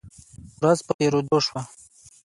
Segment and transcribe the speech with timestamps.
[0.61, 1.61] ورځ په تیریدو شوه